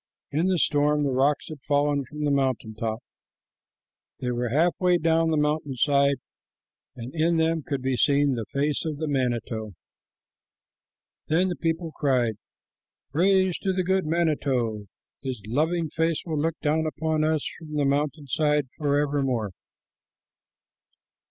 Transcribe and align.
In 0.31 0.47
the 0.47 0.57
storm 0.57 1.03
the 1.03 1.11
rocks 1.11 1.47
had 1.49 1.61
fallen 1.61 2.05
from 2.05 2.23
the 2.25 2.31
mountain 2.31 2.73
top. 2.73 3.03
They 4.19 4.31
were 4.31 4.49
halfway 4.49 4.97
down 4.97 5.29
the 5.29 5.37
mountain 5.37 5.75
side, 5.75 6.15
and 6.95 7.13
in 7.13 7.37
them 7.37 7.61
could 7.61 7.83
be 7.83 7.95
seen 7.95 8.33
the 8.33 8.47
face 8.51 8.83
of 8.83 8.97
the 8.97 9.07
manito. 9.07 9.73
Then 11.27 11.49
the 11.49 11.55
people 11.55 11.91
cried, 11.91 12.37
"Praise 13.11 13.59
to 13.59 13.73
the 13.73 13.83
good 13.83 14.07
manito! 14.07 14.85
His 15.21 15.43
loving 15.47 15.89
face 15.91 16.23
will 16.25 16.39
look 16.41 16.57
down 16.63 16.87
upon 16.87 17.23
us 17.23 17.45
from 17.59 17.75
the 17.75 17.85
mountain 17.85 18.25
side 18.25 18.71
forever 18.71 19.21
more." 19.21 19.51